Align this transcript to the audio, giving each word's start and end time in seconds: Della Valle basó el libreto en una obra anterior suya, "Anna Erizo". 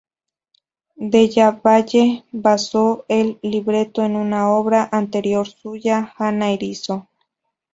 Della 1.11 1.51
Valle 1.61 2.23
basó 2.33 3.05
el 3.07 3.37
libreto 3.43 4.03
en 4.03 4.15
una 4.15 4.49
obra 4.49 4.89
anterior 4.91 5.47
suya, 5.47 6.15
"Anna 6.17 6.49
Erizo". 6.51 7.07